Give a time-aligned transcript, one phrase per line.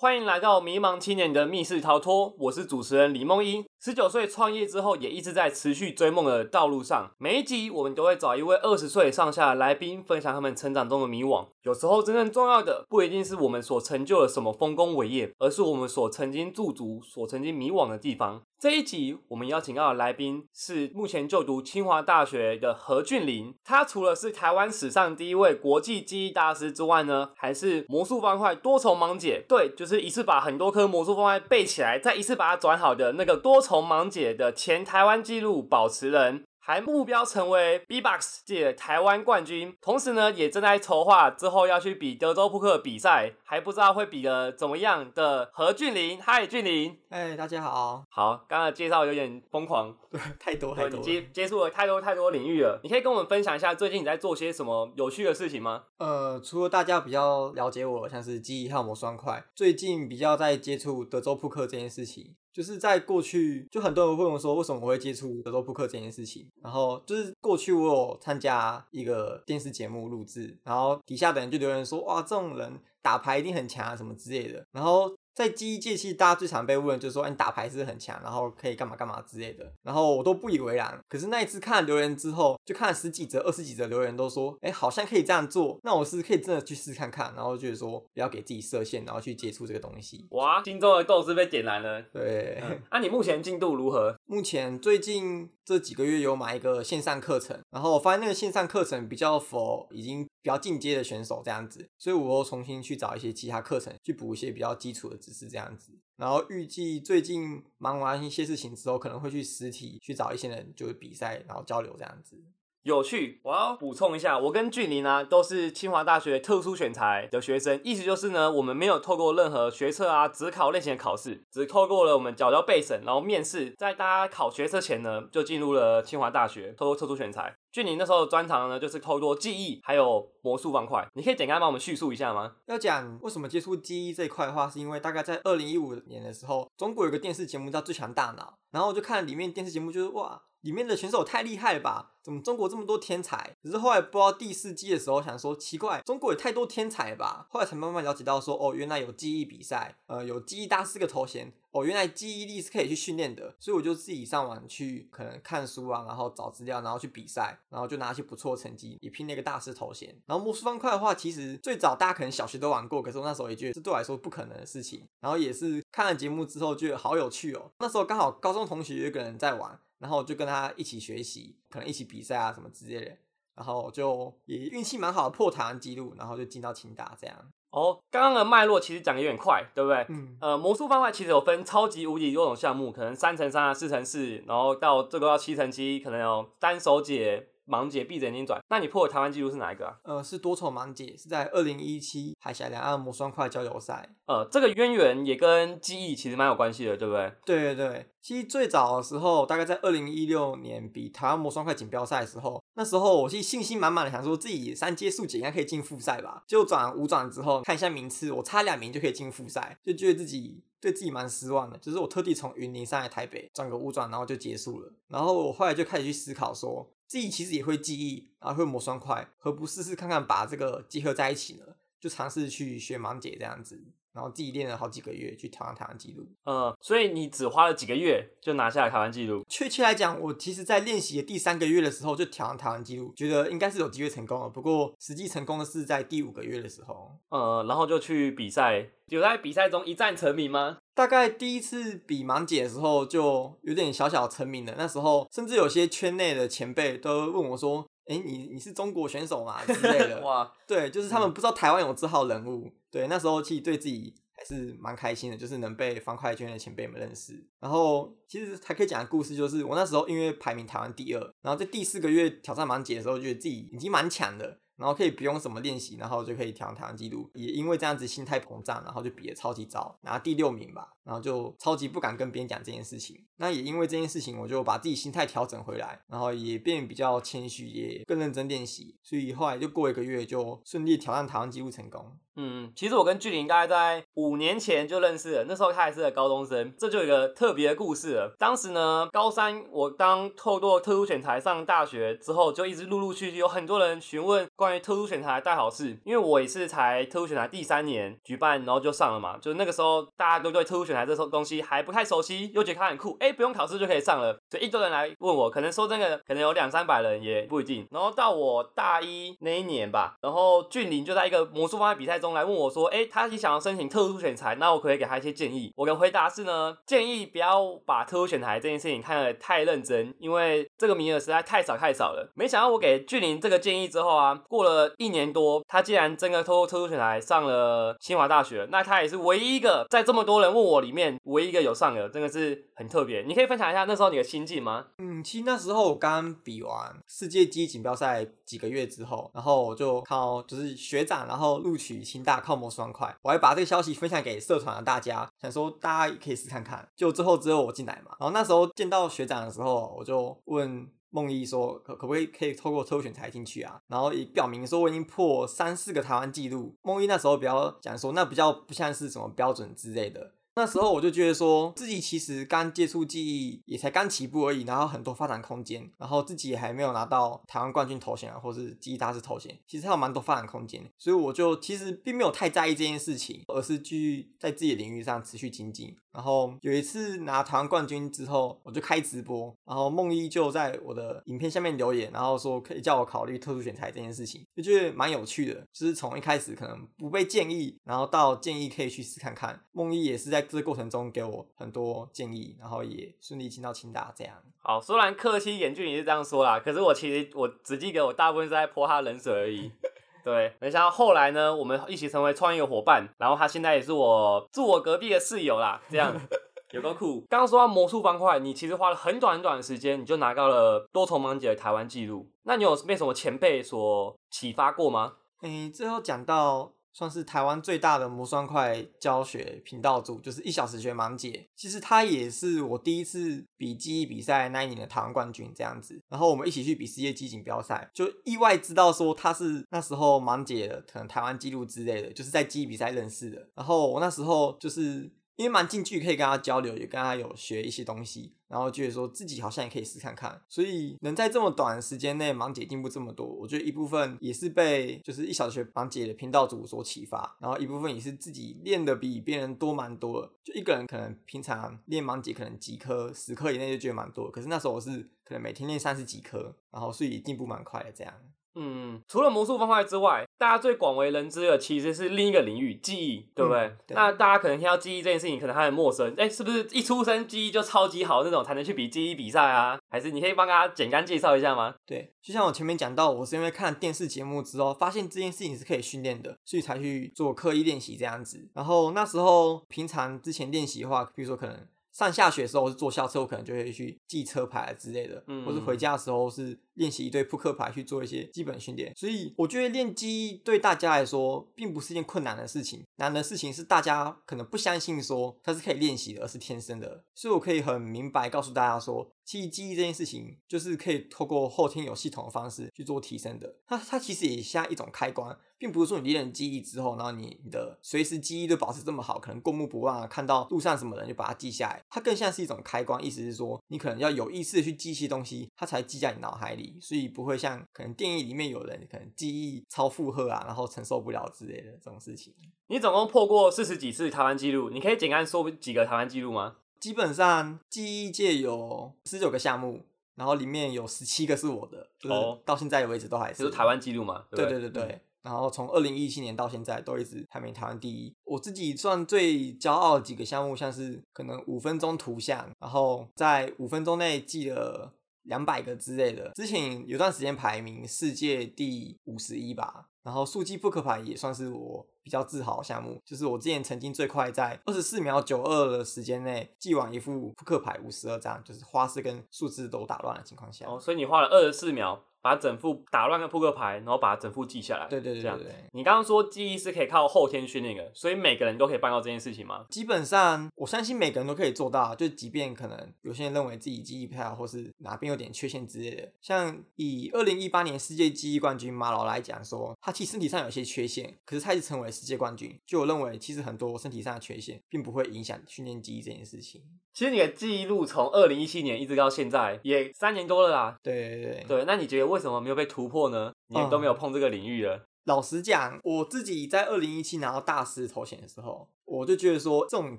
[0.00, 2.32] 欢迎来到迷茫青年的密室逃脱。
[2.38, 3.64] 我是主持人李梦英。
[3.80, 7.10] 十九岁创业之后，也一直在持续追梦的道路上。
[7.18, 11.48] 每一集我们都会找一位二十岁上下的来宾，分享他们成长中的迷惘。
[11.62, 18.42] 有时候真正重要的，不一定是我们所成就了什么丰功伟业，而是我们所曾经驻足、所曾经迷惘的地方。
[18.60, 23.54] 这一集我们邀请到的来宾是目前就读清华大学的何俊霖。
[23.64, 29.44] 他除了是台湾史上第一位国际记忆大师之外呢，还是魔术方块多重盲解。
[29.48, 36.44] 对，就是一次把很多颗魔术方块背起来，再一次把它转好的那个多重盲解的前台湾纪录保持人。
[36.68, 46.20] 还目标成为 B-box 界台湾冠军，同时呢，也正在筹划之后要去比德州扑克比赛，还不知道会比的怎么样的何俊霖。
[46.20, 46.98] 嗨，俊霖。
[47.08, 48.04] 哎，大家好。
[48.10, 52.78] 好，刚刚介绍有点疯狂，对，太多太多，接接触了太多太多领域了。
[52.82, 55.84] 你可以跟我们分享一下最近你在做些什么有趣的事情吗？
[55.96, 62.34] 呃，除了大家比较了解我，像是记忆号魔双块，最近比较在接触德州扑克这件事情。
[62.58, 66.44] 就是在过去，就很多人会问我说，为什么我会接触德州扑克这件事情。
[66.60, 74.66] 然后就是过去我有参加一个电视节目录制，然后底下的人就留言说，哇，这种人打牌一定很强啊，什么之类的。
[74.72, 75.14] 然后。
[75.38, 79.64] 在记忆界，其实大家最常被问就是说，你打牌是很强，然后可以干嘛干嘛之类的。
[79.84, 80.98] 然后我都不以为然。
[81.08, 85.78] 可是那一次看了留言之后，就看了十几则、二十几则留言，都说，哎，好像可以这样做。
[85.84, 87.32] 那我是可以真的去试看看。
[87.36, 90.26] 然后就是说，不要给自己设限，然后去接触这个东西。
[90.30, 92.02] 哇，心中的斗志被点燃了。
[92.12, 92.60] 对。
[92.90, 94.17] 那你目前进度如何？
[94.30, 100.26] 目前最近这几个月有买一个线上课程，然后我发现那个线上课程比较否已经。
[100.40, 105.92] 比较进阶的选手这样子，所以我又重新去找一些其他课程去补一些比较基础的知识这样子。
[106.16, 112.42] 然后预计最近忙完一些事情之后，可能会去实体去找一些人就是比赛，然后交流这样子。
[112.88, 127.54] 有趣，我要补充一下，我跟俊林呢都是清华大学特殊选材的学生，意思就是呢，我们没有透过任何学测啊、职考类型的考试，只透过了我们缴交备审，然后面试，在大家考学测前呢，就进入了清华大学，透过特殊选材。
[127.70, 132.52] 俊林那时候专长呢，就是透过记忆还有魔术方块，你可以简单帮我们叙述一下吗？
[132.66, 140.40] 要讲为什么接触记忆这一块的话，是因为大概在二零一五年的时候，中国有个电视节目叫《最强大脑》，然后我就看里面电视节目，就是哇。
[140.62, 142.12] 里面的选手太厉害了吧？
[142.22, 143.56] 怎么中国这么多天才？
[143.62, 147.46] 可是后来播到第四季的时候，想说奇怪，中国也太多天才了吧？
[147.48, 153.54] 后来才慢慢了解到说，哦，原来有记忆比赛，呃，有记忆大师个头衔，哦，原来记忆力是可以去训练的。
[153.58, 160.14] 所以我就自己上网去可能看书啊，然后找资料，然后去比赛，然后就拿些不错成绩，也拼那个大师头衔。
[160.26, 165.06] 然后魔术方块的话，其实最早大家可能小学都玩过，可是我那时候也觉得这对我来说不可能的事情。
[165.20, 167.70] 然后也是看了节目之后，觉得好有趣哦。
[167.78, 169.80] 那时候刚好高中同学有一个人在玩。
[169.98, 173.16] 然后就跟他一起学习，可能一起比赛啊什么之类的，
[173.54, 177.36] 然后就也运气蛮好，破台湾纪录，然后就进到清大这样。
[177.70, 180.06] 哦，刚刚的脉络其实讲的有点快，对不对？
[180.08, 180.38] 嗯。
[180.40, 187.48] 呃，魔术方块其实有分超级无敌多种项目，可能三乘三啊，四乘四，然后到最高到七乘七，可能有单手解。
[187.68, 189.96] 盲解闭着眼睛转，那你破的台湾纪录是哪一个啊？
[190.04, 194.08] 呃，是多重盲解，是在二零一七海峡两岸魔双块交流赛。
[194.26, 197.32] 呃，这个渊源也跟记忆其实蛮有关系的，对不对？
[197.44, 211.76] 对对对，其实最早的时候，大概在二零一六年比台湾魔双块锦标赛的时候，那时候我是信心满满的想说自己三阶速解应该可以进复赛吧，就转五转之后看一下名次，我差两名就可以进复赛，就觉得自己对自己蛮失望的。
[211.78, 214.92] 就是我特地从云林上来台北转个五转，然后就结束了。
[215.08, 216.88] 然后我后来就开始去思考说。
[217.08, 221.64] 自己其实也会记忆，然后会磨双块，何不试试看看把这个结合在一起呢？
[221.98, 223.82] 就尝试去学盲解这样子，
[224.18, 226.26] 然后自己练了好几个月去挑战台湾纪录。
[226.44, 229.44] 嗯，所以你只花了几个月就拿下了台湾纪录？
[229.48, 234.48] 确切来讲，我其实在练习的第三个月的时候就挑战台湾纪录，觉得应该是有机会成功了。
[234.48, 237.12] 不过实际成功的是在第五个月的时候。
[237.28, 238.88] 呃，然后就去比赛。
[239.08, 240.76] 有在比赛中一战成名吗？
[240.94, 244.74] 大概第一次比盲解的时候就有点小小成名了。
[244.76, 250.20] 那时候甚至有些圈内的前辈都问我说：“哎，你你是中国选手嘛？”之类的。
[250.26, 252.72] 哇，对，就是他们不知道台湾有这号人物。
[252.90, 257.46] 对，那时候其实对自己还是蛮开心的，就是能被方块圈的前辈们认识。
[257.60, 264.58] 然后其实还可以讲的故事就是，我那时候因为排名台湾第二，然后在第四个月挑战满解的时候，觉得自己已经蛮强的。
[264.78, 267.28] 然后可以不用什么练习，然后就可以挑台湾纪录。
[267.34, 270.94] 也因为这样子心态膨胀，然后就比的超级糟，拿第六名吧。
[271.04, 273.24] 然后就超级不敢跟别人讲这件事情。
[273.36, 278.94] 那也因为这件事情，我就把自己心态调整回来，然后也变比较谦虚，也更认真练习。
[279.02, 282.18] 所以后来就过一个月，就顺利挑战台湾纪录成功。
[282.38, 286.72] 嗯，其实我跟俊林大概在五年前就认识了，那时候他还是个高中生。
[286.78, 288.34] 这就有一个特别的故事了。
[288.38, 294.68] 当时呢，高三我当透过特殊选材上大学之后，就一直陆陆续续有很多人询问关。
[294.68, 299.38] 于特殊选材的大好事，因为我也是才特殊选材第三年举办，然后就上了嘛。
[299.38, 307.88] 就那个时候大家都对特殊选材这东西还不太熟悉，又觉得它很酷，哎，不用考试就可以上了，所以一堆人来问我，可能说这个可能有两三百人也不一定。
[307.90, 315.72] 然后到我大一那一年吧，然后俊林就在一个魔术方面比赛中来问我说，哎，他也想要申请特殊选材，那我可以给他一些建议。
[315.76, 322.30] 我的回答是呢，建议不要把特殊选材这件事情看得太认真，因为这个名额实在太少太少了。
[322.34, 333.22] 没想到我给俊林这个建议之后啊，过了一年多，他竟然真的透过特殊选材上了清华大学，那他也是唯一一个在这么多人问我里面唯一一个有上的，真的是很特别。
[333.22, 334.86] 你可以分享一下那时候你的心境吗？
[334.98, 346.88] 嗯，其实那时候我刚比完世界机锦标赛几个月之后，然后我就靠就是学长，然后录取清大靠魔术方块，我还把这个消息分享给社团的大家，想说大家也可以试看看。
[346.96, 350.88] 就之后只有我进来嘛，然后那时候见到学长的时候，我就问。
[351.10, 353.80] 梦一说可可不可以可以透过抽选才进去啊？
[353.86, 356.76] 然后也表明说我已经破三四个台湾纪录。
[356.82, 360.32] 梦一那时候比较讲说那比较不像是什么标准之类的。
[360.58, 370.84] 那时候我就觉得说自己其实刚接触记忆也才刚起步而已，然后很多发展空间，然后自己也还没有拿到台湾冠军头衔啊，或是记忆大师头衔，其实还有蛮多发展空间。
[370.98, 375.94] 所以我就其实并没有太在意这件事情，而是继续在自己的领域上持续精进。
[376.10, 385.64] 然后有一次拿台湾冠军之后，我就开直播，然后梦一就在我的影片下面留言，然后说可以叫我考虑特殊选材这件事情，就觉得蛮有趣的。
[385.72, 394.34] 就是从一开始可能不被建议，然后到建议可以去试看看，梦一也是在这个过程中给我很多建议，然后也顺利进到清大这样。
[394.60, 399.70] 好，虽然客气眼俊也是这样说啦，可是我其实我只记得我大部分是在泼他冷水而已。
[400.24, 406.14] 对，没想到后来呢，我们一起成为创业伙伴，然后他现在也是我住我隔壁的室友啦，这样
[406.72, 407.24] 有个酷。
[407.30, 412.28] 刚刚说到魔术方块，你其实花了很短很短的时间，你就拿到了多重盲姐的台湾纪录。
[412.42, 415.14] 那你有被什么前辈所启发过吗？
[415.42, 416.72] 诶，最后讲到。
[416.98, 421.48] 算是台湾最大的魔双块教学频道组，就是一小时学盲解。
[421.54, 426.02] 其实他也是我第一次比记忆比赛那一年的台湾冠军这样子。
[426.08, 433.48] 然后我们一起去比世界基锦标赛，就意外知道说他是那时候盲解的，可能台湾纪录之类的，就是在记忆比赛认识的。
[433.54, 435.08] 然后我那时候就是。
[435.38, 458.12] 因为蛮近距离可以跟他交流，也跟他有学一些东西，然后觉得说自己好像也可以试看看，所以能在这么短时间内盲解进步这么多，我觉得一部分也是被就是一小学盲解的频道组所启发，然后一部分也是自己练的比别人多蛮多的，就一个人可能平常练盲解可能几颗十颗以内就觉得蛮多，可是那时候我是可能每天练三十几颗，然后所以进步蛮快的这样。
[458.54, 463.72] 嗯，除了魔术方块之外，大家最广为人知的其实是另一个领域记忆，对不对？
[463.88, 466.12] 那大家可能听到记忆这件事情，可能还很陌生。
[466.16, 469.78] 哎，是不是一出生记忆就超级好那种才能去比记忆比赛啊？
[469.90, 471.74] 还是你可以帮大家简单介绍一下吗？
[471.86, 478.48] 对，就像我前面讲到，我是因为看电视节目之后，发现这件事情是可以训练的，所以才去做刻意练习这样子。
[478.54, 481.66] 然后那时候平常之前练习的话，比如说可能。
[481.98, 488.92] 上下学的时候是坐校车，我可能就会去记车牌之类的，或是回家的时候是练习一堆扑克牌去做一些基本训练。
[488.94, 497.02] 所以我觉得练记忆对大家来说并不是一件困难的事情，难的事情是大家可能不相信说它是可以练习的，而是天生的。
[497.16, 499.10] 所以我可以很明白告诉大家说。
[499.28, 503.56] 记忆记忆这件事情，就是可以透过后天有系统的方式去做提升的。
[503.66, 511.82] 它它其实也像一种开关，并不是说你练了记忆之后，然后你你的随时记忆都保持这么好，可能过目不忘啊，看到路上什么人就把它记下来。
[511.90, 522.32] 它更像是一种开关，意思是说你可能要有意识的去记一些东西，它才记在你脑海里，所以不会像可能电影里面有人可能记忆超负荷啊，然后承受不了之类的这种事情。
[522.68, 526.56] 你总共破过四十几次台湾纪录，你可以简单说几个台湾纪录吗？
[526.78, 529.84] 基本上记忆界有十九个项目，
[530.14, 533.40] 然后里面有十七个是我的，就是到现在为止都还是。
[533.40, 534.26] 就是台湾记录嘛？
[534.30, 535.00] 对对对对。
[535.28, 538.14] 然后从二零一七年到现在都一直排名台湾第一。
[538.24, 544.94] 我自己算最骄傲的几个项目，像是可能五分钟图像，然后在五分钟内记了
[545.24, 546.30] 两百个之类的。
[546.34, 549.90] 之前有段时间排名世界第五十一吧。
[550.02, 560.66] 然后速记扑克牌也算是我比较自豪的项目，就是我之前曾经最快在二十四秒九二的时间内记完一副扑克牌五十二张，就是花式跟数字都打乱的情况下。
[560.66, 562.04] 哦，所以你花了二十四秒。
[562.20, 564.88] 把整副打乱的扑克牌，然后把整副记下来。
[564.88, 565.38] 对对对，这样。
[565.38, 569.64] 对你刚刚说记忆是可以靠后天训练的，所以每个人都可以办到这件事情吗？
[569.70, 571.94] 基本上，我相信每个人都可以做到。
[571.94, 582.60] 就即便可能有些人认为自己记忆不太好，或是哪边有点缺陷之类的，像以二零一八年世界记忆冠军马老来讲说，他其实身体上有些缺陷，可是他一直成为世界冠军。
[582.66, 586.62] 就我认为，其实很多身体上的缺陷并不会影响训练记忆这件事情。
[586.92, 590.76] 其实你的记忆路从二零一七年一直到现在，也三年多了啦。
[590.82, 593.32] 对对对，对，那你觉得为什么没有被突破呢？
[593.46, 594.86] 你都没有碰这个领域了。
[595.04, 599.98] 老实讲，我自己在二零一七拿到大师头衔的时候，我就觉得说，这种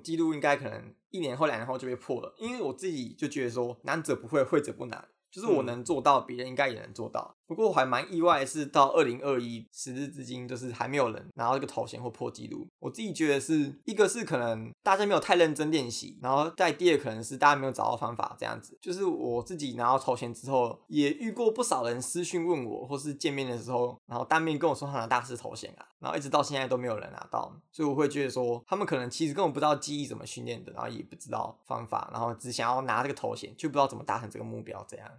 [0.00, 5.08] 记录应该可能一年后、两年后就被破了，因为我自己就觉得说，难者不会，会者不难。
[5.32, 7.36] 就是我能做到，别人应该也能做到。
[7.50, 12.64] 不过我还蛮意外，是到二零二一时至至今，就是还没有人拿到这个头衔或破纪录。
[12.78, 18.78] 我自己觉得是一个是可能大家没有太认真练习，然后再第二可能是大家没有找到方法这样子。
[18.80, 27.52] 就是我自己拿到头衔之后，也遇过不少人私讯问我，或是见面的时候，然后当面跟我说他拿大师头衔啊，然后一直到现在都没有人拿到。
[27.72, 35.10] 所以我会觉得说，他们可能其实根本不知道记忆怎么训练的，然后也不知道方法，然后只想要拿这个头衔，就不知道怎么达成这个目标这样。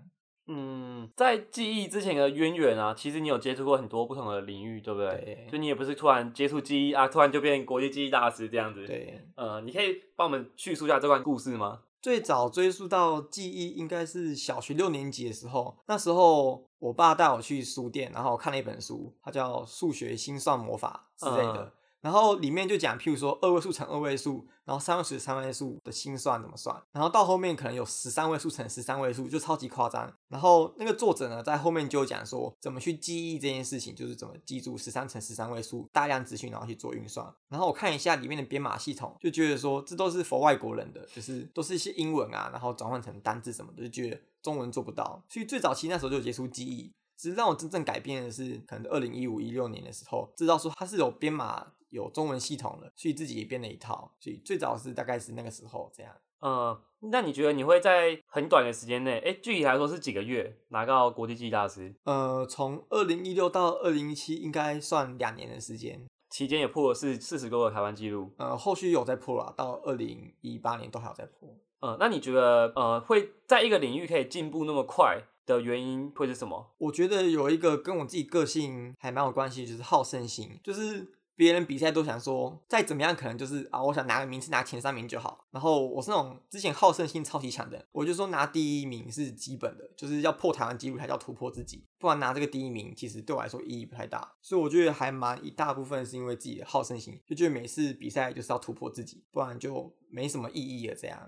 [0.48, 5.48] 嗯，在记忆之前的渊源啊，其实你有接触过很多不同的领域，对不对？
[5.52, 8.86] 就你也不是突然接触记忆啊，突然就变国际记忆大师这样子。
[8.86, 11.82] 对，呃，你可以帮我们叙述一下这段故事吗？
[12.02, 21.72] 最早追溯到记忆，应该是小学六年级的时候，那时候我爸带我去书店，然后看了一本书，它叫《数学心算魔法》之类的。
[22.02, 30.12] 然后里面就讲，譬如说二位数乘二位数，然后三位数三位数的心算怎么算，然后到后面可能有十三位数乘十三位数，就超级夸张。
[30.28, 37.32] 然后那个作者呢，在后面就讲说，怎么去记忆这件事情，就是怎么记住十三乘十三位数大量资讯，然后去做运算。
[37.50, 45.24] 然后我看一下里面的编码系统，就觉得说这都是佛外国人的，就是都是一些英文啊，然后转换成单字什么的，就觉得中文做不到。
[45.30, 51.68] 所以最早期那时候就接触记忆，其实让我真正改变的是，可能二零一五一六年的时候，知道说它是有编码。
[51.92, 56.12] 有中文系统了，所以自己也编了一套，所以最早是大概是那个时候这样。
[56.44, 56.76] 嗯，
[57.12, 61.94] 那你觉得你会在很短的时间内，哎，具体来说是几个月拿到国际记忆大师？
[62.04, 68.34] 呃，从二零一六到二零一七，应该算两年的时间，期间也破了是四十多个台湾纪录。
[68.38, 71.48] 呃，后续有在破了，到二零一八年都还有在破。
[71.82, 76.74] 嗯，那你觉得呃会在一个领域可以进步那么快的原因会是什么？
[76.80, 81.14] 我觉得有一个跟我自己个性还蛮有关系，就是好胜心，就是。
[81.42, 85.44] 别人比赛都想说，再怎么样可能就是啊，我想拿个名次，拿前三名就好。
[85.50, 94.36] 然后我是那种之前好胜心超级强的，我就说拿第一名是基本的，就是要破台湾纪录才叫突破自己，不然拿这个第一名其实对我来说意义不太大。
[94.40, 100.96] 所以我觉得还蛮一大部分是因为自己的好胜心，就觉得每次比赛就是要突破自己，不然就没什么意义了。
[100.96, 101.20] 这样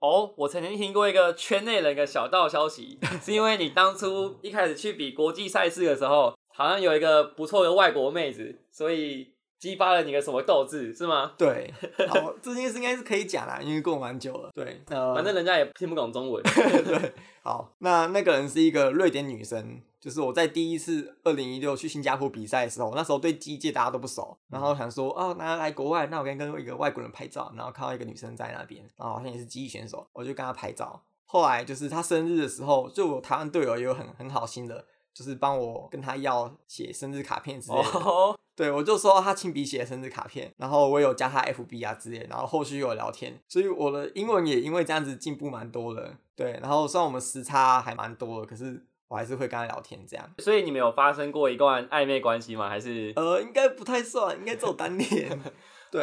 [0.00, 9.32] 哦，我曾经听过一个圈内人的小道消息， 是因为你当初一开始去比国际赛事的时候，好像有一个不错的外国妹子，所以。
[9.60, 11.32] 激发了你的什么斗志是吗？
[11.36, 11.72] 对，
[12.08, 14.50] 好，这件事应该是可以讲啦，因为过蛮久了。
[14.56, 16.42] 对，呃反正人家也听不懂中文。
[16.42, 17.12] 对，
[17.42, 31.02] 好，那那个人是一个瑞典女生，就是我在第一次二零一六去新加坡比赛的时候，那时候对机界大家都不熟，然后想说哦，那来国外，那我跟跟一个外国人拍照，然后看到一个女生在那边，然后好像也是机翼选手，我就跟她拍照。
[31.26, 34.86] 后来就是她生日的时候，就我台湾队友也有很很好心的，
[35.20, 38.38] 就是帮我跟他要写生日卡片之类的。
[38.56, 46.16] 对，我就收到他亲笔写的生日卡片，然后我有加他 FB 啊之类，然后后续有聊天，所以我的英文也因为这样子进步蛮多的。
[46.34, 50.26] 对，然后虽然我们时差还蛮多的，可是我还是会跟他聊天这样。
[50.38, 52.70] 所以你们有发生过一段暧昧关系吗？
[52.70, 55.38] 还是呃，应该不太算，应该只有单恋。
[55.92, 56.02] 对，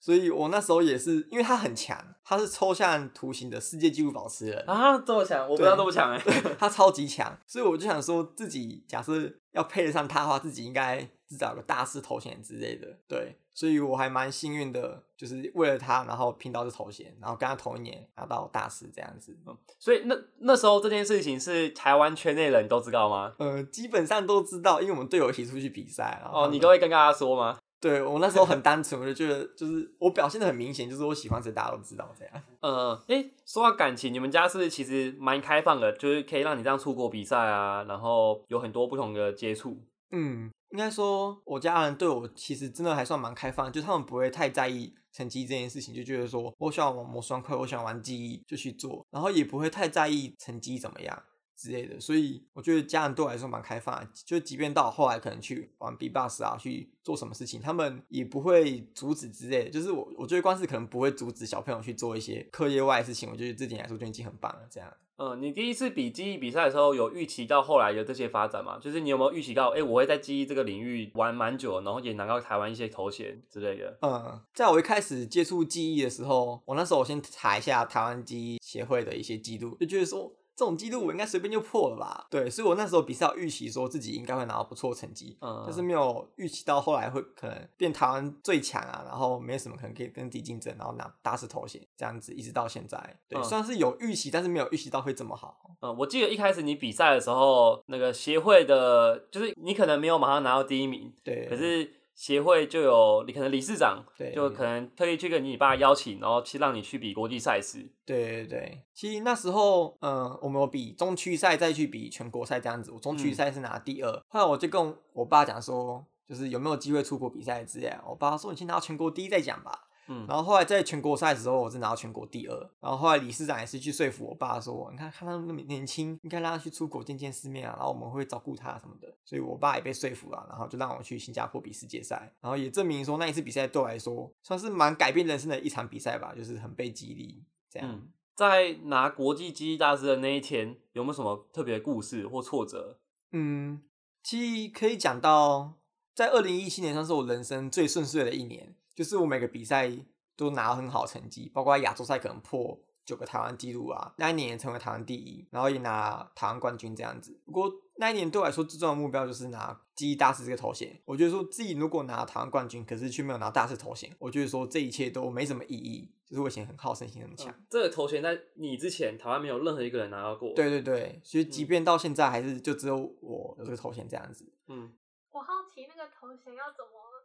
[0.00, 6.22] 所以我那时候也是，因为他很强，他是抽象图形的世界纪录保持人啊，这么强，我不知道这么强哎，
[6.58, 11.08] 他超级强，所以我就想说自己假设要配得上他的话，自己应该。
[11.30, 19.38] 至少有个大师头衔之类的，对，所以我还蛮幸运的，就是为了他，然后拼到这头衔，然后跟他同一年拿到大师这样子。
[19.78, 23.32] 所以那那时候这件事情是台湾圈内人都知道吗？
[23.38, 26.20] 呃，基本上都知道，因为我们队友一起出去比赛。
[26.32, 27.56] 哦，你都会跟大家说吗？
[27.80, 32.34] 对我那时候很单纯，我就觉得就是我表现的很明显，就是我喜欢谁大家都知道这样。
[32.60, 39.78] 呃，哎，说到感情，你们家是其实蛮开放的，就是可以让你这样出国比赛啊，然后有很多不同的接触。
[40.12, 40.50] 嗯。
[40.72, 51.22] 应该说，我家人对我其实真的还算蛮开放，就他们不会太在意成绩这件事情，就觉得说我喜欢玩魔双快，我喜欢玩记忆就去做，然后也不会太在意成绩怎么样
[51.60, 52.00] 之类的。
[52.00, 59.70] 所以我觉得家人对我来说蛮开放，就即便到后来可能去玩 B box 啊，去做什么事情，他们也不会阻止之类的。
[59.70, 64.60] 就是我我觉得光是可能不会阻止小朋友去做一些课业外的事情，我觉得这点来说就已经很棒了。
[64.70, 64.90] 这样。
[65.22, 68.78] 嗯，你第一次比记忆比赛的时候，有预期到后来有这些发展吗？
[68.80, 73.98] 就是你有没有预期到，哎，我会在记忆这个领域玩蛮久，然后也拿到台湾一些头衔之类的？
[74.00, 80.32] 嗯，在我一开始接触记忆的时候，我那时候我先查一下台湾记忆协会的一些记录，就觉得说。
[80.60, 82.26] 这种记录我应该随便就破了吧？
[82.30, 95.56] 对，所以我那时候比赛有预期说自己应该会拿到不错的成绩，嗯，但是没有预期到后来会可能变台湾最强啊，然后没什么可能可以跟敌竞争，然后拿打死头衔这样子，一直到现在，对，嗯算是有预期，但是没有预期到会这么好。
[95.80, 101.90] 嗯，我记得一开始你比赛的时候，那个协会的，就是你可能没有马上拿到第一名，对，可是
[102.20, 107.90] 协会就有你可能理事长对就可能特意去跟你爸邀请，然后去让你去比国际赛事。
[108.04, 112.90] 对对对，其实那时候，嗯，我们有比中区赛，再去比全国赛这样子。
[112.90, 118.04] 我中区嗯赛是拿第二，后来我就跟我爸讲说，就是有没有机会出国比赛之类的。
[118.06, 119.88] 我爸说你先拿到全国第一再讲吧。
[120.12, 122.70] 嗯，然后后来在全国赛的时候，我是拿到全国第二。
[122.80, 129.16] 然后后来理事长也是去说服我爸说，你看看他那么年轻，应该让他去出国见见世面啊，然后我们会照顾他什么的。
[129.24, 137.88] 所以我爸也被说服了，然后就让我去新加坡比世界赛，然后也证明说那一次比赛对我来说算是蛮改变人生的一场比赛吧，就是很被激励这样。
[137.88, 142.98] 嗯，在拿国际记忆大师的那一天，有没有什么特别的故事或挫折？
[143.30, 143.80] 嗯，
[144.24, 145.74] 其实可以讲到，
[146.16, 149.90] 在二零一七年算是我人生最顺遂的一年，就是我每个比赛
[150.36, 157.40] 都拿到很好成绩，包括亚洲赛可能破九个台湾纪录啊，那一年也成为台湾第一，然后也拿台湾冠军这样子。
[157.46, 161.00] 不过那一年对我来说最重要的目标就是拿记忆大师这个头衔。
[161.06, 166.14] 我觉得说自己如果拿台湾冠军，可是却没有拿大师头衔，我觉得说这一切都没什么意义。
[166.26, 167.54] 就是我以前很好胜心很强。
[167.70, 174.52] 这个头衔在你之前，台湾没有任何一个人拿到过。，对对对，所以即便到现在，还是就只有我有这个头衔这样子。
[174.68, 174.92] 嗯，
[175.30, 177.24] 我好奇那个头衔要怎么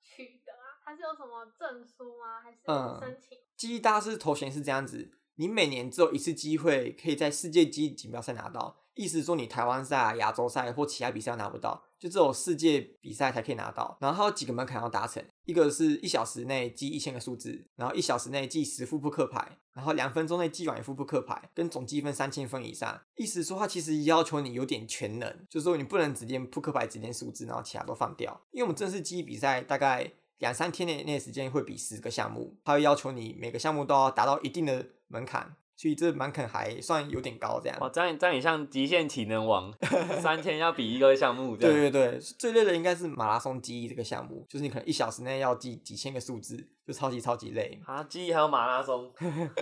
[0.00, 0.75] 取得啊？
[0.86, 2.40] 它是有什么证书吗？
[2.40, 3.36] 还是嗯申请？
[3.56, 13.98] 记忆大师头衔是这样子，你每年只有一次机会可以在世界记忆锦标赛拿到，意思说你台湾赛、啊、亚洲赛或其他比赛拿不到，就只有世界比赛才可以拿到。
[14.00, 23.02] 然后它有几个门槛要达成，一个是一小时内记一千个数字，然后一小时内记十副扑克牌，然后两分钟内记完一副扑克牌，跟总积分三千分以上。
[23.16, 28.40] 意思说它其实要求你有点全能，就是说你不能只练扑克牌只练数字，然后其他都放掉。
[28.52, 37.78] 因为我们正式记忆比赛大概两三天内内的时间会比十个项目，它会要求你每个项目都要达到一定的门槛，所以这门槛还算有点高这样。
[37.80, 39.72] 哦，这样这样也像极限体能王，
[40.20, 41.56] 三天要比一个项目。
[41.56, 47.80] 对对对，最累的应该是马拉松记忆这个项目，就是你可能一小时内要记几千个数字，就超级超级累。
[47.86, 49.10] 啊，记忆还有马拉松，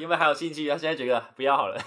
[0.01, 1.81] 因为还有兴趣，他现在觉得不要好了。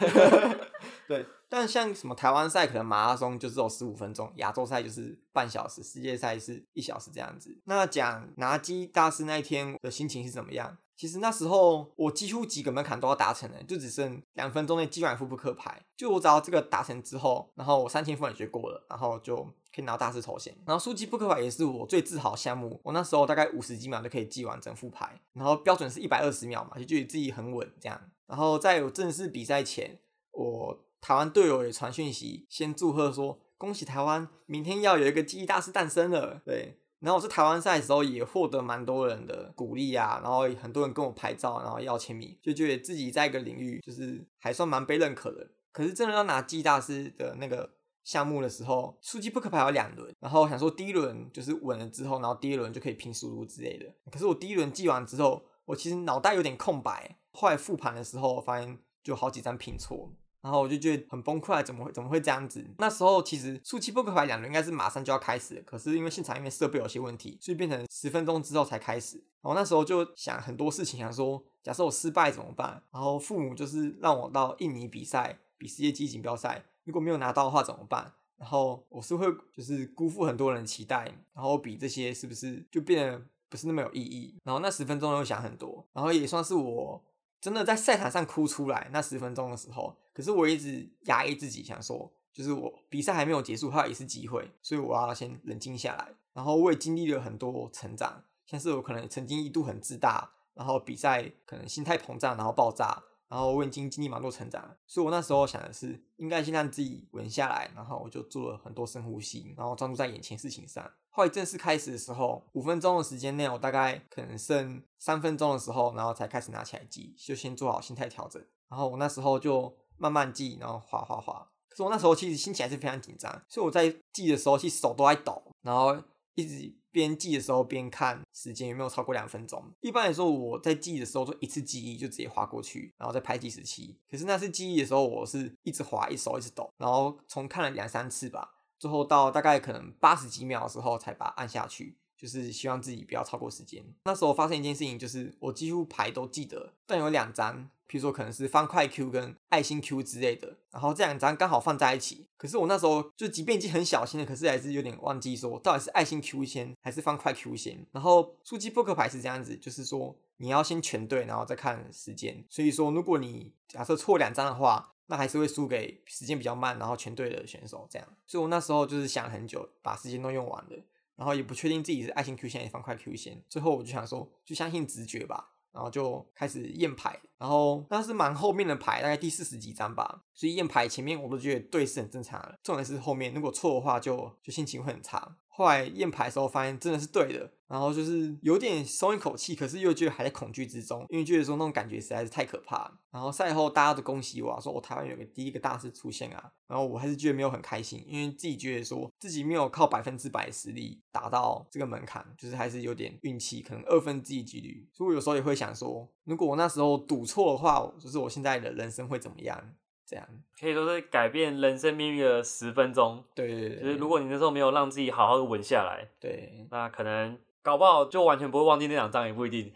[1.08, 7.62] 对，但像什么台湾赛可能马拉松就只有十五分钟，亚洲赛就是半小时，世界赛是一小时这样子。
[7.66, 10.78] 那讲拿记忆大师那一天的心情是怎么样？
[10.98, 15.86] 其实那时候我几乎几个门槛都要达成了，就只剩两分钟内记完副扑克牌。
[15.96, 19.38] 就我只要这个达成之后，然后我三千分也学过了，然后就
[19.72, 20.56] 可以拿大师头衔。
[20.66, 28.02] 然后速记扑克牌也是我最自豪项目，我那时候大概五十几秒就可以记完整副牌，然后标准是一百二十秒嘛，就觉得自己很稳这样。
[28.26, 30.00] 然后在有正式比赛前，
[30.32, 36.42] 我台湾队友也传讯息，先祝贺说恭喜台湾，明天要有一个记忆大师诞生了。
[36.46, 45.50] 对，然后我在台湾赛的时候也获得蛮多人的鼓励啊，然后很多人跟我拍照，然后要签名，就觉得自己在一个领域就是还算蛮被认可的。
[45.72, 47.70] 可是真的要拿记忆大师的那个
[48.04, 53.86] 项目的时候，数据扑克牌有两轮，然后我想说第一轮就是稳了之后，然后第一轮就可以拼输入之类的。
[54.12, 60.12] 可是我第一轮记完之后，我其实脑袋有点空白，后来复盘的时候发现就好几张拼错。
[60.48, 62.66] 然后我就觉得很崩溃，怎么会怎么会这样子？
[62.78, 69.18] 那时候其实速七扑克牌两轮应该是马上就要开始，可是因为现场因为设备有些问题，所以变成十分钟之后才开始。
[69.42, 72.82] 然后那时候就想很多事情，想说假设我失败怎么办？
[72.94, 78.14] 然后父母就是让我到印尼比赛，比世界级锦标赛，如果没有拿到的话怎么办？
[78.38, 84.40] 然后我是会就是辜负很多人的期待，然后比这些是不是就变得不是那么有意义？
[84.46, 87.04] 然后那十分钟又想很多，然后也算是我
[87.40, 96.08] 真的在赛场上哭出来那十分钟的时候，可是我一直压抑自己，想说就是我比赛还没有结束，还有一次机会，所以我要先冷静下来。
[96.34, 103.04] 然后我也经历了很多成长，像是我可能曾经一度很自大，然后比赛可能心态膨胀，然后爆炸。
[103.30, 110.90] 然后我已经经历蛮多成长，所以我那时候想的是，应该先让自己稳下来，然后我就做了很多深呼吸，然后专注在眼前事情上。
[111.10, 118.42] 后来正式开始的时候，五分钟的时间内，我大概可能剩三分钟的时候，然后才开始拿起来记，就先做好心态调整。
[118.70, 121.50] 然后我那时候就慢慢记，然后划划划。
[121.70, 125.96] 可是我那时候其实心情还是非常紧张，所以我在记的时候，其实手都在抖，然后
[126.36, 129.64] 一直边记的时候边看时间有没有超过两分钟。
[129.82, 134.00] 一般来说，我在记的时候就一次记忆就直接划过去，然后再拍计时器。
[134.10, 143.86] 可是那次记忆的时候，我是一直划，一手一直抖，然后重看了两三次吧，最后到大概可能八十几秒的时候才把它按下去，就是希望自己不要超过时间。
[144.06, 152.28] 那时候发生一件事情，就是我几乎牌都记得，但有两张，譬如说可能是方块 Q 跟爱心 Q 之类的，然后这两张刚好放在一起。
[152.38, 157.86] 可是我那时候就即便已经很小心了，可是还是有点忘记说到底是爱心 Q 先还是方块 Q 先。
[157.92, 162.44] 然后数机扑克牌是这样子，就是说你要先全对，然后再看时间。
[162.50, 168.08] 所以说，如果你假设错两张的话，那还是会输给时间比较慢，然后全对的选手这样。
[168.26, 170.78] 所以我那时候就是想很久，把时间都用完了，
[171.16, 173.42] 然后也不确定自己是爱心 Q 线还是方块 Q 线。
[173.48, 177.20] 最后我就想说，就相信直觉吧，然后就开始验牌。
[177.38, 185.36] 然后那是蛮后面的牌，大概第四十几张吧，所以验牌前面我都觉得对是很正常的，重点是后面如果错的话，就就心情会很差。
[185.48, 193.00] 后来验牌的时候发现真的是对的，然后就是有点松一口气，可是又觉得还在恐惧之中，因为觉得说那种感觉实在是太可怕。
[193.10, 204.88] 然后赛后大家都恭喜我，说我台湾有个第一个大师出现啊，然后我还是觉得没有很开心，因为自己觉得说自己没有靠百分之百实力达到这个门槛，就是还是有点运气，可能二分之一几率。
[204.94, 209.74] 所以我有时候也会想说，如果我那时候赌错的话，就是我现在的人生会怎么样？
[210.08, 210.26] 这样
[210.58, 213.22] 可以说是改变人生命运的十分钟。
[213.36, 219.70] 对对对，就是如果你那时候没有让自己好好的稳下来，对那可能搞不好就完全不会忘记那两张，也不一定，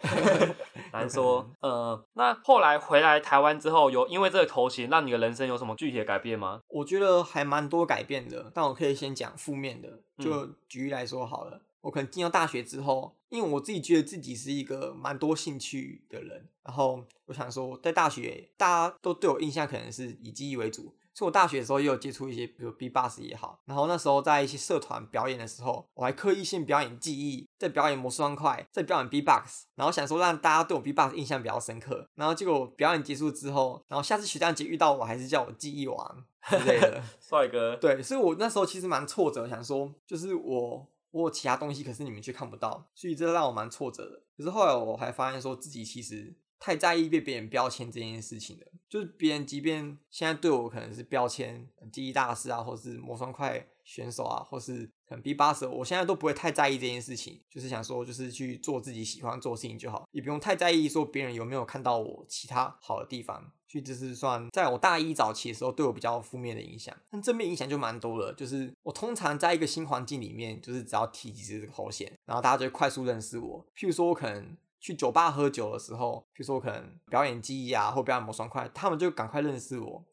[0.93, 1.51] 难说。
[1.59, 6.61] 呃，那后来回来台湾之后，有因为这个头衔让你的人生有什么具体的改变吗？
[6.69, 11.61] 我觉得还蛮多改变的，但我可以先讲负面的，就举例来说好了。
[11.81, 40.85] 我可能进到大学之后，因为我自己觉得自己是一个蛮多兴趣的人，然后我想说，在大学大家都对我印象可能是以记忆为主，所以我大学的时候也有接触一些，比如 B box 也好，然后那时候在一些社团表演的时候，我还刻意先表演记忆，在表演魔术方块，在表演 B box，然后想说让大家对我 B box 印象比较深刻，然后结果表演结束之后，然后下次许诞节遇到我还是叫我记忆王之类的， 帅哥，对，所以我那时候其实蛮挫折，想说就是我。
[41.11, 44.23] 我有其他东西，可是你们却看不到，所以这让我蛮挫折的。
[44.35, 48.65] 可是后来我还发现，说自己其实太在意被别人标签这件事情了。
[48.89, 57.41] 就是别人即便现在对我可能是标签记忆大师啊，或是魔双块选手啊，或是可能 B 八十，我现在都不会太在意这件事情。
[57.49, 63.53] 就是想说，就是去做自己喜欢做事情就好，也不用太在意说别人有没有看到我其他好的地方。
[63.71, 68.33] 去就是算在我大一早期的时候对我比较负面的影响，但正面影响就蛮多了。
[68.33, 73.65] 就是我通常在一个新环境里面，就是只要提及这个头衔，然后大家就会快速认识我。
[73.73, 80.03] 譬如说我可能去酒吧喝酒的时候，譬如说我可能表演技艺啊，或表演魔双块，他们就赶快认识我，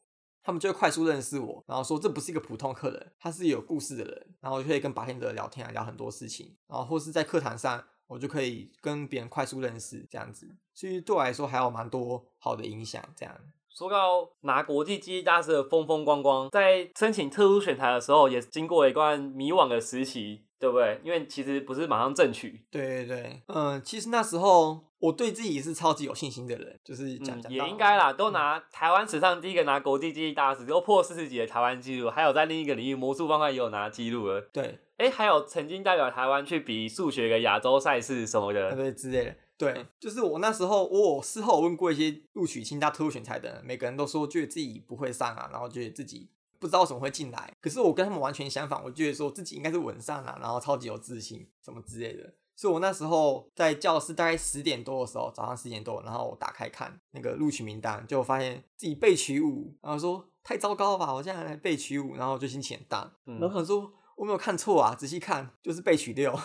[0.41, 7.83] 他们就会快速认识我，然后说这不是一个普通客人，他是有故事的人，然后就可以跟白天者聊天啊，聊很多事情，然后或是在课堂上。
[8.09, 13.01] 我就可以跟别人快速认识，这样子，所以对我来说还有蛮多好的影响。
[13.15, 13.35] 这样
[13.69, 20.99] 说到拿国际记忆大师的风风光光，在申请特殊选材的时候，也经过一段迷惘的时期，对不对？
[21.03, 22.65] 因为其实不是马上正取。
[22.71, 34.41] 对对对，嗯，其实那时候我对自己是超级有信心的人，就是讲讲也应该啦，都拿台湾史上第一个拿国际记忆大师，都破四十几的台湾纪录，还有在另一个领域魔术方块也有拿记录了。
[34.51, 34.79] 对。
[34.99, 39.35] 哎，还有曾经代表台湾去比数学的亚洲赛事什么的，对之类的。
[39.57, 47.53] 对，就是我那时候，我事后问过一些录取清大特殊选材的人，每个人都说觉得自己不会上啊，然后觉得自己不知道怎么会进来。
[47.61, 52.33] 可是我跟他们完全相反，我觉得说自己应该是稳上啊，然后超级有自信，什么之类的。
[52.57, 63.93] 所以我那时候在教室大概十点多的时候，早上十点多，然后我打开看那个录取名单，就发现自己被取五，然后说太糟糕了吧，我现在被取五，然后就心情很大，然后想说。
[64.19, 66.37] 我没有看错啊，仔细看就是被取六。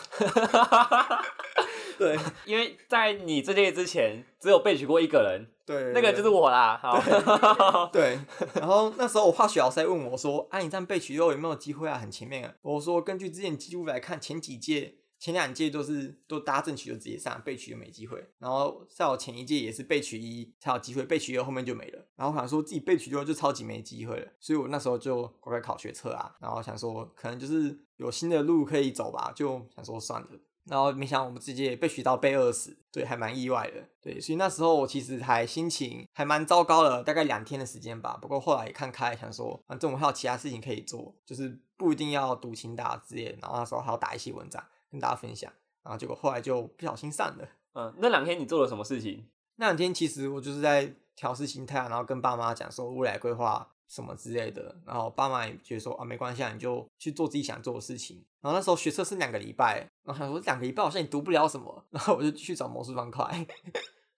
[1.99, 6.79] 对， 因为在你这届之前，只有被取过一个人，对，那个就是我啦。
[6.81, 8.21] 好，对。
[8.55, 11.99] 然后那时候我化学老师问我说：“啊，你这样被取六有没有机会啊？
[11.99, 18.23] 很前面啊。”我说：“根据之前记录来看，前几届。”前两届都是都搭正取就直接上，被取就没机会。
[18.39, 22.07] 然后在我前一届也是被取一才有机会，被取二后面就没了。
[22.15, 26.37] 然后想说自己被取多就超级没机会了，所以我那时候就乖乖考学测啊。
[26.43, 30.29] 然后想说可能就是有新的路可以走吧，就想说算了。
[30.65, 33.83] 然后没想到我们直接被取到被二死，对，还蛮意外的。
[34.03, 38.19] 对，所以那时候我其实还心情还蛮糟糕的，大概两天的时间吧。
[38.21, 43.35] 不过后来也看开，想说反正我还有其他事情可以做，就是不一定要读清大之类。
[43.41, 44.63] 然后那时候还要打一些文章。
[44.95, 45.53] 跟大家分享，
[45.83, 47.49] 然后结果后来就不小心散了。
[47.75, 49.27] 嗯，那两天你做了什么事情？
[49.57, 54.77] 那两天其实我就是在调试心态，然后跟爸妈讲说未来规划什么之类的。
[54.87, 58.25] 然后爸妈也觉得说啊，没关系，你就去做自己想做的事情。
[58.41, 63.47] 然后那时候学车是两个礼拜，然后想说两个礼拜好像你读不了什么，然后我就去找魔术方块。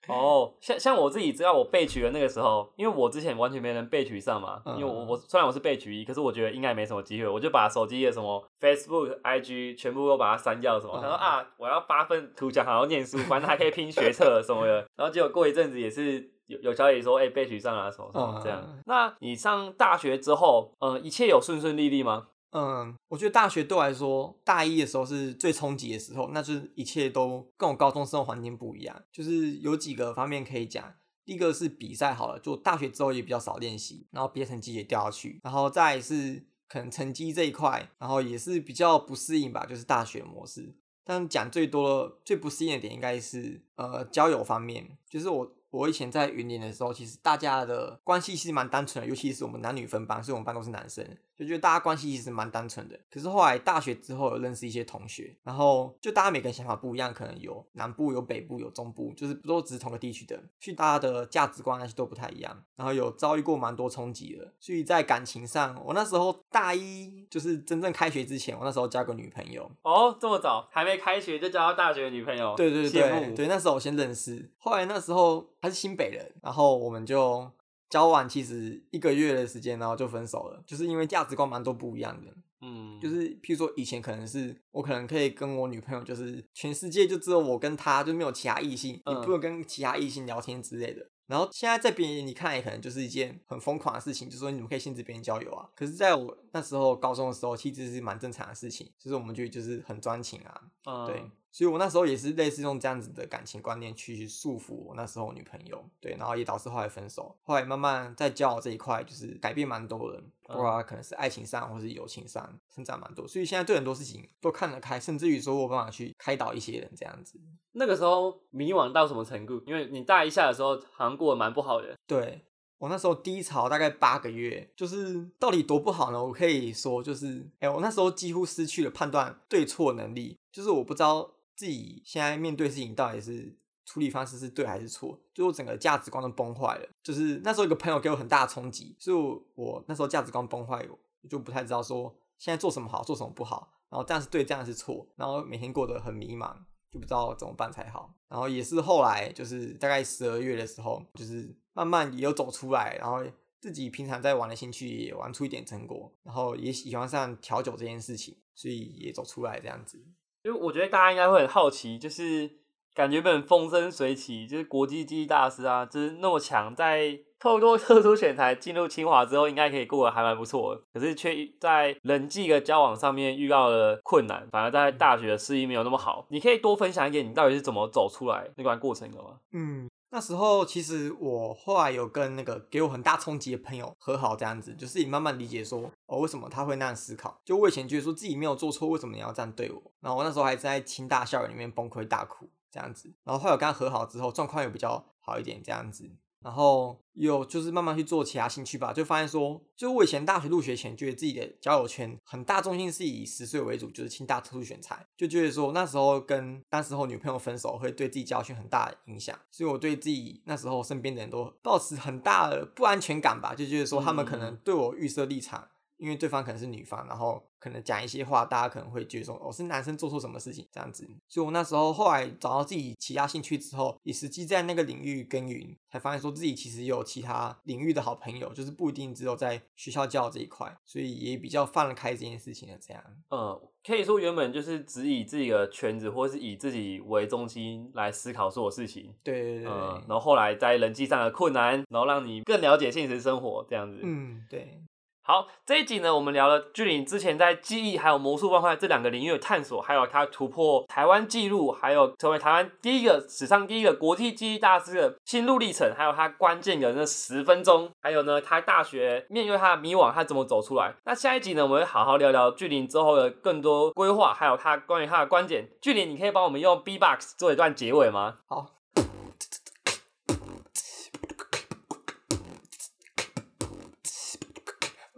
[0.09, 16.31] 哦，像像我自己知道我被取的那个时候，因为我之前完全没人被取上嘛，因为我嗯我虽然我是被取一，可是我觉得应该没什么机会，我就把手机的什么 Facebook、IG 全部都把它删掉什么，嗯他说啊，我要八分图强，好好念书，反正还可以拼学测什么的， 然后结果过一阵子也是。
[16.47, 18.62] 有有消息说，哎、被取上了什么什么这样。
[18.64, 22.29] 嗯那你上大学之后，呃，一切有顺顺利利吗？
[22.59, 30.95] 嗯，我觉得大学对我来说，大一的时候是最冲击的时候，那就是一切都跟我高中生活环境不一样，就是有几个方面可以讲。
[31.27, 40.75] 第一个是比赛好了，就大学之后也比较少练习，然后毕业成绩也掉下去，然后再是可能成绩这一块，然后也是比较不适应吧，就是大学模式。
[41.05, 51.05] 但讲最多的、最不适应的点应该是呃交友方面，就是我我以前在云林的时候，其实大家的关系是蛮单纯的，尤其是我们男女分班，所以我们班都是男生，
[51.37, 52.99] 就觉得大家关系其实蛮单纯的。
[53.11, 64.53] 可是后来大学之后有认识一些同学，然后就大家每个人想法不一样，可能有南部、有北部、有中部，就是不都只是同个地区的，所以大家的价值观那些都不太一样，然后有遭遇过蛮多冲击的。
[64.59, 77.51] 所以在感情上，我那时候大一就是真正开学之前，我那时候交个女朋友，哦，这么早还没开学就交到大学女朋友，对对对对，那时候我先认识，后来那时候他是新北人，然后我们就
[77.88, 82.33] 交往，其实一个月的时间，然后就分手了，就是因为价值观蛮多不一样的。
[82.62, 91.11] 嗯，就是譬如说以前可能是我可能可以跟我女朋友，就是全世界就只有我跟她，就没有其他异性，嗯也不能跟其他异性聊天之类的。
[91.27, 95.68] 然后现在在别人眼里看来，可能就是一件很疯狂的事情，就是说你们可以限制别人交友啊。
[95.75, 107.35] 可是在我那时候高中的时候，其实是蛮正常的事情，就是我们就就是很专情啊，嗯对，所以我那时候也是类似用这样子的感情观念去束缚我那时候女朋友，对，然后也导致后来分手。
[107.45, 113.27] 后来慢慢在交往这一块，就是改变蛮多的，不管可能是爱情上或是友情上，成长蛮多。
[113.27, 117.40] 所以现在对很多事情都看得开，甚至于说我有办法去开导一些人这样子。
[117.73, 119.62] 那个时候迷惘到什么程度？
[119.66, 122.45] 因为你大一下的时候好像过得蛮不好的，对
[122.77, 126.23] 我那时候低潮大概八个月，就是到底多不好呢？
[126.23, 136.88] 我可以说就是，哎、我那时候几乎失去了判断对错能力，就是我不知道自己现在面对事情到底是处理方式是对还是错，就我整个价值观都崩坏了。
[137.03, 146.55] 就是那时候一个朋友给我很大的冲击，所以我我那时候价值观崩坏，我就不太知道说现在做什么好，做什么不好，然后这样是对，这样是错，然后每天过得很迷茫。
[146.88, 148.14] 就不知道怎么办才好。
[148.29, 153.25] 然后也是后来就是大概十二月的时候，就是慢慢也有走出来，然后
[153.61, 160.01] 自己平常在玩的兴趣也玩出一点成果，然后也喜欢上调酒这件事情，所以也走出来这样子。
[160.47, 162.49] 因为我觉得大家应该会很好奇，就是
[162.95, 170.81] 感觉本风生水起，就是国际记忆大师啊，就是那么强，在透过特殊选材进入清华之后，应该可以过得还蛮不错。
[170.95, 176.25] 可是却在人际的交往上面遇到了困难，反而在大学的适应没有那么好。
[176.31, 179.41] 你可以多分享一点，你到底是怎么走出来那段过程的吗？
[179.53, 187.39] 嗯，那时候其实我后来有跟那个给我很大冲击的朋友和好，这样子，就是你慢慢理解说，哦，为什么他会那样思考。
[187.45, 189.93] 就我以前觉得说自己没有做错，为什么你要这样对我？
[190.01, 193.13] 然后我那时候还在清大校园里面崩溃大哭这样子。
[193.25, 196.11] 然后后来我跟他和好之后，状况又比较好一点这样子。
[196.47, 215.67] 然后有就是慢慢去做其他兴趣吧，就发现说，就我以前大学入学前，觉得自己的交友圈很大重心是以十岁为主，就是清大特殊选材，就觉得说那时候跟当时候女朋友分手会对自己交友圈很大的影响，所以我对自己那时候身边的人都抱持很大的不安全感吧，就觉得说他们可能对我预设立场。
[215.99, 233.03] 因为对方可能是女方，然后可能讲一些话，大家可能会觉得说我、哦、是男生做错什么事情这样子，所以我那时候后来找到自己其他兴趣之后，也实际在那个领域耕耘，才发现说自己其实有其他领域的好朋友，就是不一定只有在学校教这一块，所以也比较放得开这件事情的这样。
[233.31, 239.15] 嗯，可以说原本就是只以自己的圈子，或是以自己为中心来思考所有事情。
[239.23, 244.01] 对对对，嗯，然后后来在人际上的困难，然后让你更了解现实生活这样子。
[244.03, 244.83] 嗯，对。
[245.29, 260.95] 好，这一集呢，我们聊了巨灵之前在记忆还有魔术方块这两个领域的探索，还有他突破台湾纪录，还有成为台湾第一个史上第一个国际记忆大师的心路历程，还有他关键的那十分钟，还有呢，他大学面对他的迷惘，他怎么走出来。
[261.05, 265.69] 那下一集呢，我们会好好聊聊巨灵之后的更多规划，还有他关于他的观点。
[265.83, 268.37] 巨灵，你可以帮我们用 B-box 做一段结尾吗？
[268.47, 268.76] 好。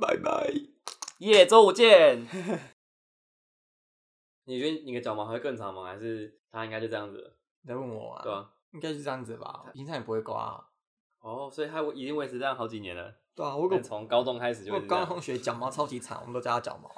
[0.09, 0.51] 拜拜。
[1.18, 2.27] 耶，周五见。
[4.44, 5.85] 你觉得你的脚毛还会更长吗？
[5.85, 7.37] 还是他应该就这样子了？
[7.61, 8.23] 你在问我啊？
[8.23, 8.51] 对啊。
[8.73, 10.64] 应该是这样子吧，平常也不会刮、啊。
[11.21, 13.14] 哦，所以它已经维持这样好几年了。
[13.35, 14.81] 对啊，我从高中开始就我。
[14.81, 16.90] 高中同学脚毛超级长，我们都叫他脚毛。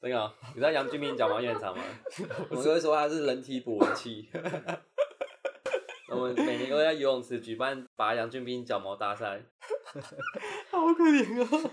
[0.00, 1.82] 真的哦，你知道杨俊明脚毛也很长吗？
[2.50, 4.30] 我们都会说他是人体捕蚊器。
[6.10, 9.42] 我们每年都在游泳池举办拔杨俊斌脚毛大赛，
[10.70, 11.70] 好可怜哦。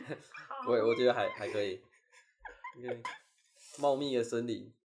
[0.70, 1.82] 我我觉得还还可以。
[3.80, 4.72] 茂密的森林，